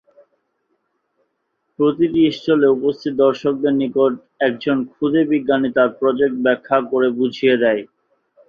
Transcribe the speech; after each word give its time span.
প্রতিটি 1.79 2.21
স্টলে 2.37 2.67
উপস্থিত 2.77 3.13
দর্শকদের 3.23 3.73
নিকট 3.81 4.11
একজন 4.47 4.77
ক্ষুদে 4.91 5.21
বিজ্ঞানী 5.31 5.69
তার 5.77 5.89
প্রজেক্ট 5.99 6.35
ব্যাখ্যা 6.45 6.77
করে 6.91 7.07
বুঝিয়ে 7.19 7.55
দেয়। 7.63 7.81